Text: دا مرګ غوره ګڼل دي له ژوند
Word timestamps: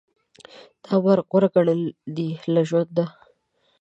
دا 0.85 0.93
مرګ 1.03 1.25
غوره 1.31 1.49
ګڼل 1.55 1.81
دي 2.15 2.29
له 2.53 2.61
ژوند 2.69 2.97